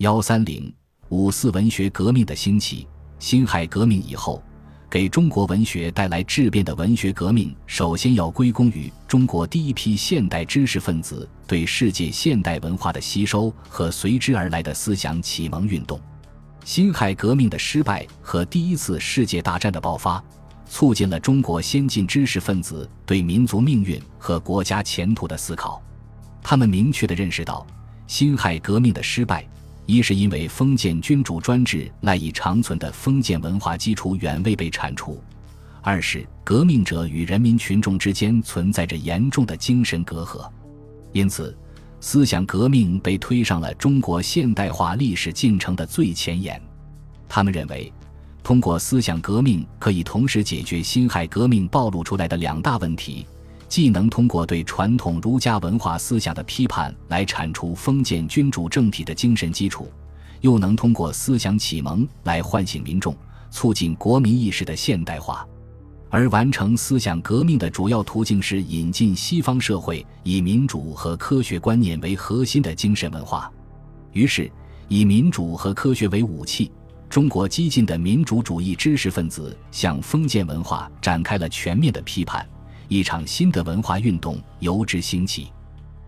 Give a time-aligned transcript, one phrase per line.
[0.00, 0.72] 幺三零
[1.10, 4.42] 五四文学革命的兴起，辛亥革命以后，
[4.88, 16.00] 给中国文学带来质变的文学革命，首先要归功于中国第一批现代知识分子对世界现代文化的吸收和随之而来的思想启蒙运动。
[16.64, 20.24] 辛亥革命的失败和第一次世界大战的爆发，
[20.64, 25.82] 促进了中国先进知识分子对民族命运和国家前途的思考。
[26.42, 27.66] 他们明确地认识到，
[28.06, 29.46] 辛亥革命的失败，
[29.90, 35.20] 一是因为封建君主专制赖以长存的封建文化基础远未被铲除；
[35.82, 40.48] 二是革命者与人民群众之间存在着严重的精神隔阂。
[41.12, 41.56] 因此。
[42.02, 46.58] 思想革命被推上了中国现代化历史进程的最前沿。
[47.28, 47.92] 他们认为，
[48.42, 53.26] 通过思想革命可以同时解决辛亥革命暴露出来的两大问题：
[53.70, 59.88] 既能通过对传统儒家文化思想的批判来铲除封建君主政体的精神基础，
[60.40, 63.16] 又能通过思想启蒙来唤醒民众，
[63.48, 65.46] 促进国民意识的现代化。
[66.08, 73.48] 而完成思想革命的主要途径是引进西方社会以民主和科学观念为核心的精神文化。
[74.12, 74.50] 于是，
[74.88, 76.72] 以民主和科学为武器，
[77.08, 82.44] 中国激进的民主主义知识分子向封建文化展开了全面的批判，
[82.90, 85.52] 一场新的文化运动由之兴起。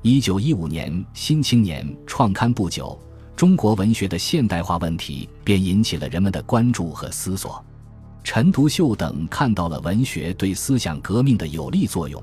[0.00, 2.98] 一九一五年，《新青年》创刊不久，
[3.36, 7.62] 中国文学的现代化问题便引起了人们的关注和思索。
[8.24, 12.22] 陈独秀等看到了文学对思想革命的有力作用，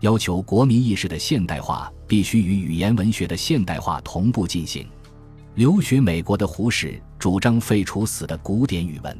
[0.00, 4.86] 要求国民意识的现代化必须与语言文学的现代化同步进行。
[5.54, 9.16] 留学美国的胡适主张废除死的古典语文，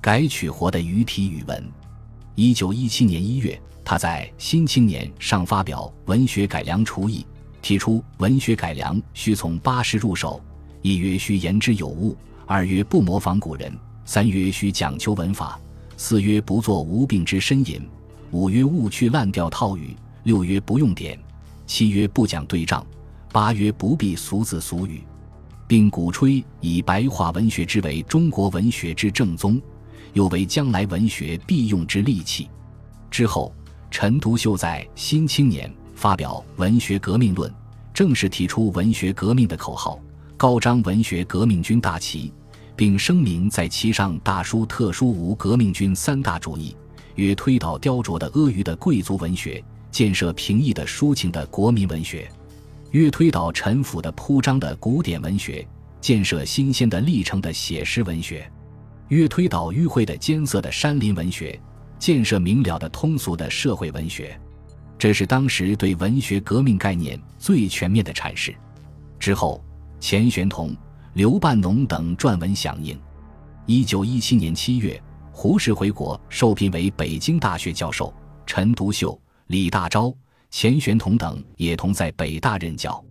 [0.00, 1.64] 改取活的语体语文。
[2.34, 7.20] 一九一七年一月，他在《新青年》上发表《文学改良刍议》，
[7.62, 10.42] 提出文学改良需从八事入手：
[10.82, 13.72] 一曰需言之有物；二曰不模仿古人。
[14.04, 15.58] 三曰需讲求文法，
[15.96, 17.80] 四曰不做无病之呻吟，
[18.30, 21.18] 五曰勿去烂调套语，六曰不用典，
[21.66, 22.86] 七曰不讲对仗，
[23.32, 25.02] 八曰不必俗字俗语，
[25.66, 29.58] 并鼓吹以白话文学之为中国文学之正宗，
[30.12, 32.50] 又为将来文学必用之利器。
[33.10, 33.50] 之后，
[33.90, 37.50] 陈独秀在《新青年》发表《文学革命论》，
[37.92, 39.98] 正式提出文学革命的口号，
[40.36, 42.32] 高张文学革命军大旗。
[42.76, 46.76] 并声明在其上大书特书无革命军三大主义：
[47.16, 49.60] 曰推倒雕琢的阿谀的贵族文学，
[49.90, 52.28] 建设平易的抒情的国民文学；
[52.92, 55.66] 曰推倒陈腐的铺张的古典文学，
[56.00, 58.44] 建设新鲜的历程的写实文学；
[59.08, 61.60] 曰推倒迂回的艰涩的山林文学，
[61.98, 64.38] 建设明了的通俗的社会文学。
[64.98, 68.54] 这是当时对文学革命概念最全面的阐释。
[69.18, 69.62] 之后，
[70.00, 70.76] 钱玄同。
[71.14, 72.96] 刘半农等撰文响应。
[73.66, 78.14] 一九一七年七月，胡适回国，受聘为北京大学教授。
[78.46, 80.14] 陈独秀、李大钊、
[80.48, 83.04] 钱玄同等也同在北大任教。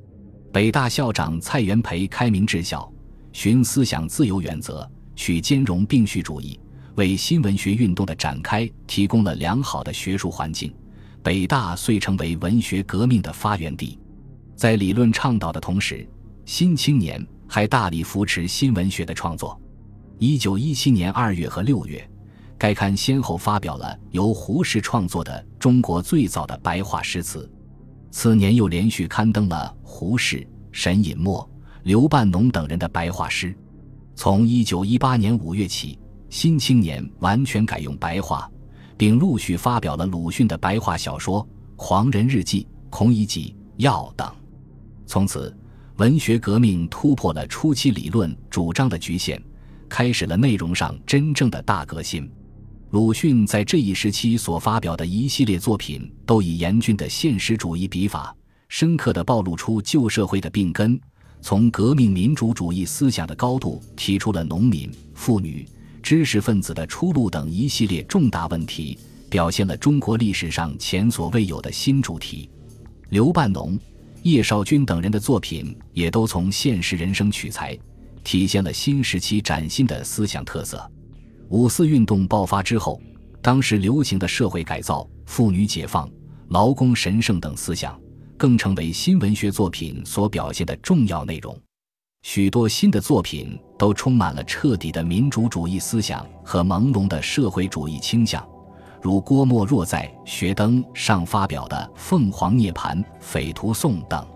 [0.54, 2.90] 北大校长蔡元培开明治校，
[3.34, 6.58] 循思想自由原则，取兼容并蓄主义，
[6.98, 10.72] 为新文学运动的展开提供了良好的学术环境。
[11.24, 13.98] 北大遂成为文学革命的发源地。
[14.56, 15.96] 在理论倡导的同时，
[16.46, 17.20] 《新青年》。
[17.50, 19.58] 还大力扶持新文学的创作。
[20.20, 22.06] 一九一七年二月和六月，
[22.58, 27.50] 该刊先后发表了由胡适创作的中国最早的白话诗词。
[28.12, 31.50] 次年又连续刊登了胡适、沈尹默、
[31.84, 33.56] 刘半农等人的白话诗。
[34.14, 35.94] 从一九一八年五月起，
[36.30, 38.50] 《新青年》完全改用白话，
[38.98, 41.44] 并陆续发表了鲁迅的白话小说
[41.76, 44.30] 《狂人日记》《孔乙己要》等。
[45.06, 45.56] 从此。
[45.98, 49.42] 文学革命突破了初期理论主张的局限，
[49.90, 52.32] 开始了内容上真正的大革新。
[52.92, 58.32] 鲁迅在这一时期所发表的一系列作品，都以严峻的现实主义笔法，
[58.70, 61.02] 深刻地暴露出旧社会的病根，
[61.42, 65.68] 从革命民主主义思想的高度提出了农民、妇女、
[66.08, 68.98] 知识分子的出路等一系列重大问题，
[69.30, 72.50] 表现了中国历史上前所未有的新主题。
[73.10, 73.78] 刘半农。
[74.24, 77.78] 叶绍钧等人的作品也都从现实人生取材，
[78.24, 80.90] 体现了新时期崭新的思想特色。
[81.50, 83.02] 五四运动爆发之后，
[83.42, 86.10] 当时流行的社会改造、妇女解放、
[86.48, 88.00] 劳工神圣等思想，
[88.38, 91.54] 更成为新文学作品所表现的重要内容。
[92.30, 98.46] 许多新的作品都充满了彻底的民主主义思想和朦胧的社会主义倾向。
[99.02, 104.28] 如郭沫若在《学灯》上发表的《凤凰涅槃》《匪徒颂》等，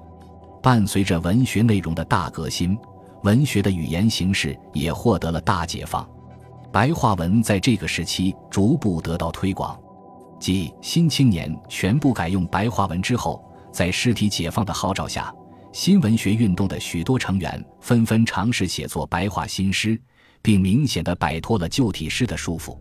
[0.64, 2.80] 伴随着文学内容的大革新，
[3.24, 6.10] 文学的语言形式也获得了大解放。
[6.72, 9.78] 白话文在这个时期逐步得到推广，
[10.40, 15.36] 即《新青年》全部改用白话文之后，在尸体解放的号召下，
[15.74, 20.00] 新文学运动的许多成员纷纷尝试写作白话新诗，
[20.42, 22.78] 并明显的摆脱了旧体诗的束缚。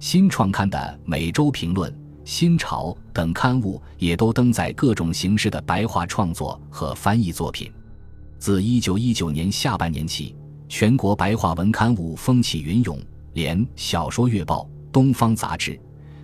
[0.00, 1.92] 新创刊的《每周评论》
[2.24, 7.70] 《新潮》等刊物也都登载各种形式的白话创作和翻译作品。
[8.38, 10.34] 自1919年下半年起，
[10.68, 12.98] 全国白话文刊物风起云涌。
[13.34, 15.72] 连《小说月报》《东方杂志》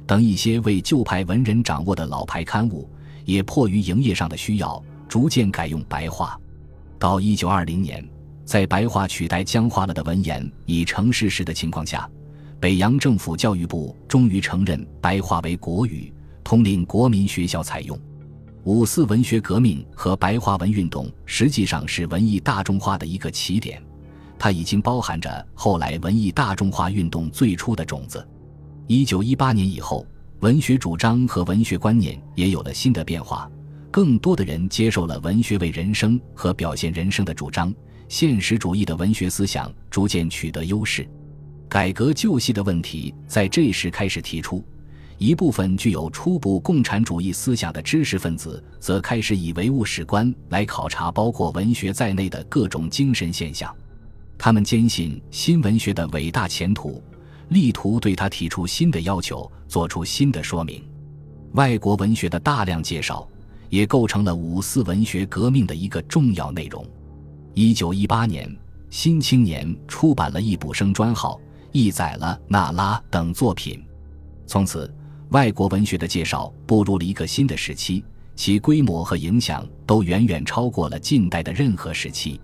[0.06, 2.90] 等一些为旧派文人掌握的老牌刊物，
[3.24, 6.38] 也迫于营业上的需要，逐渐改用白话。
[6.98, 8.06] 到一九二零年，
[8.44, 12.08] 在白话取代僵化了的文言已成事实的情况下，
[12.60, 16.12] 北洋政府教育部终于承认白话为国语，
[16.42, 17.98] 统领国民学校采用。
[18.64, 23.82] 五四文学革命和白话文运动实际上是文艺大众化的一个起点。
[24.38, 28.26] 它已经包含着后来文艺大众化运动最初的种子。
[28.86, 30.06] 一九一八年以后，
[30.40, 33.50] 文学主张和文学观念也有了新的变化，
[33.90, 37.74] 更多的人接受了文学为人生和表现人生的主张，
[38.08, 41.08] 现实主义的文学思想逐渐取得优势。
[41.68, 44.64] 改革旧系的问题在这时开始提出，
[45.18, 53.74] 一部分具有初步共产主义思想的知识分子则开始以唯物史观来考察包括文学在内的各种精神现象。
[54.38, 57.02] 他们坚信新文学的伟大前途，
[57.48, 60.82] 力图对他提出新的要求，做出新的说明。
[61.52, 63.28] 外国文学的大量介绍，
[63.68, 66.84] 也构成了五四文学革命的一个重要内容。
[67.54, 68.48] 一九一八年，
[68.90, 71.40] 《新青年》出版了一补生专号，
[71.72, 73.82] 译载了那拉等作品。
[74.46, 74.92] 从此，
[75.30, 78.04] 外国文学的介绍步入了一个新的时期，
[78.34, 82.40] 其规模和影响都远远超过了近代的任何时期。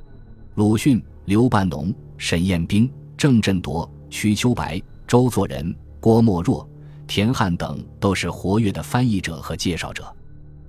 [0.55, 1.03] 鲁迅。
[1.27, 2.87] 刘半农、沈雁冰、
[3.17, 6.69] 郑振铎、瞿秋白、周作人、郭沫若、
[7.07, 10.05] 田汉等都是活跃的翻译者和介绍者。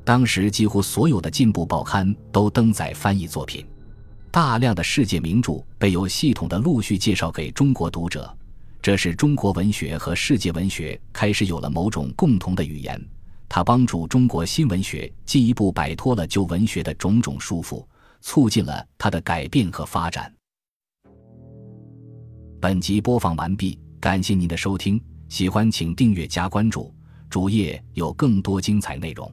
[0.05, 3.65] 当时几乎所有的进步报刊都登载翻译作品，
[4.29, 8.31] 大量的世界名著被有系统的陆续介绍给中国读者。
[8.83, 13.03] 这是中国文学和世界文学开始有了某种共同的语言。
[13.49, 17.83] 它帮助中国新文学进一步摆脱了旧文学的种种束缚，
[18.21, 20.31] 促进了它的改变和发展。
[22.61, 26.93] 本集播放完毕，感谢您的收听，喜欢请订阅加关注，
[27.27, 29.31] 主页有更多精彩内容。